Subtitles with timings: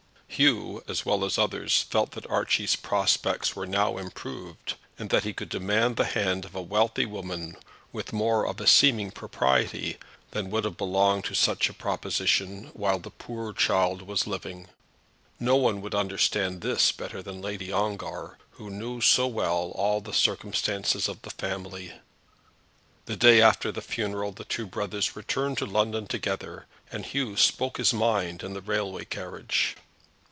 [0.33, 5.33] Hugh, as well as others, felt that Archie's prospects were now improved, and that he
[5.33, 7.53] could demand the hand of a wealthy lady
[7.91, 9.97] with more of seeming propriety
[10.31, 14.67] than would have belonged to such a proposition while the poor child was living.
[15.37, 20.13] No one would understand this better than Lady Ongar, who knew so well all the
[20.13, 21.91] circumstances of the family.
[23.05, 27.77] The day after the funeral the two brothers returned to London together, and Hugh spoke
[27.77, 29.75] his mind in the railway carriage.